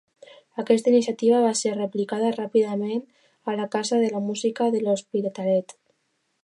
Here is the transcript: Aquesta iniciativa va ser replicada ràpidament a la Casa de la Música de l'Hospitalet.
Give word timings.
Aquesta 0.61 0.89
iniciativa 0.91 1.41
va 1.43 1.51
ser 1.59 1.73
replicada 1.75 2.31
ràpidament 2.39 3.05
a 3.53 3.57
la 3.61 3.69
Casa 3.77 4.01
de 4.05 4.09
la 4.15 4.23
Música 4.31 4.71
de 4.77 4.83
l'Hospitalet. 4.87 5.81